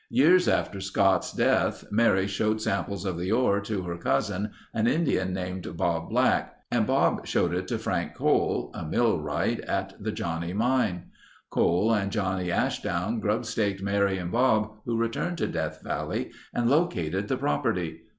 Years 0.09 0.47
after 0.47 0.81
Scott's 0.81 1.31
death, 1.31 1.85
Mary 1.91 2.25
showed 2.25 2.59
samples 2.59 3.05
of 3.05 3.19
the 3.19 3.31
ore 3.31 3.61
to 3.61 3.83
her 3.83 3.97
cousin, 3.99 4.49
an 4.73 4.87
Indian 4.87 5.31
named 5.31 5.77
Bob 5.77 6.09
Black 6.09 6.55
and 6.71 6.87
Bob 6.87 7.27
showed 7.27 7.53
it 7.53 7.67
to 7.67 7.77
Frank 7.77 8.15
Cole, 8.15 8.71
a 8.73 8.83
millwright 8.83 9.59
at 9.59 9.93
the 10.03 10.11
Johnnie 10.11 10.53
Mine. 10.53 11.11
Cole 11.51 11.93
and 11.93 12.11
Jimmy 12.11 12.51
Ashdown 12.51 13.19
grubstaked 13.21 13.83
Mary 13.83 14.17
and 14.17 14.31
Bob, 14.31 14.71
who 14.85 14.97
returned 14.97 15.37
to 15.37 15.45
Death 15.47 15.81
Valley 15.83 16.31
and 16.51 16.67
located 16.67 17.27
the 17.27 17.37
property. 17.37 18.01